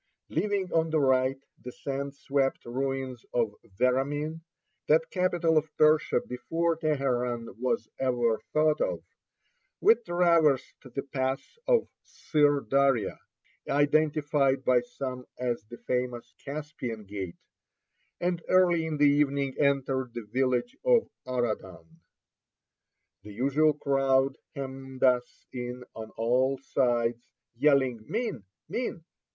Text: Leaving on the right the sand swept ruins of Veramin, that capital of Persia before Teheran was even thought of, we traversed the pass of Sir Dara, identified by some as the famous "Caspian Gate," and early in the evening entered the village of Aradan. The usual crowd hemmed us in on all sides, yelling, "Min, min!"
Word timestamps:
Leaving 0.29 0.73
on 0.73 0.89
the 0.89 0.99
right 0.99 1.37
the 1.63 1.71
sand 1.71 2.15
swept 2.15 2.65
ruins 2.65 3.23
of 3.35 3.53
Veramin, 3.77 4.41
that 4.87 5.07
capital 5.11 5.59
of 5.59 5.69
Persia 5.77 6.21
before 6.27 6.75
Teheran 6.75 7.47
was 7.59 7.87
even 8.01 8.37
thought 8.51 8.81
of, 8.81 9.03
we 9.79 9.93
traversed 9.93 10.73
the 10.81 11.03
pass 11.03 11.59
of 11.67 11.87
Sir 12.01 12.61
Dara, 12.61 13.19
identified 13.69 14.65
by 14.65 14.79
some 14.81 15.27
as 15.37 15.63
the 15.65 15.77
famous 15.77 16.33
"Caspian 16.43 17.03
Gate," 17.03 17.37
and 18.19 18.41
early 18.49 18.87
in 18.87 18.97
the 18.97 19.05
evening 19.07 19.53
entered 19.59 20.15
the 20.15 20.25
village 20.33 20.75
of 20.83 21.07
Aradan. 21.27 21.85
The 23.21 23.33
usual 23.33 23.73
crowd 23.75 24.39
hemmed 24.55 25.03
us 25.03 25.45
in 25.53 25.83
on 25.93 26.09
all 26.17 26.57
sides, 26.57 27.21
yelling, 27.55 28.03
"Min, 28.07 28.45
min!" 28.67 29.05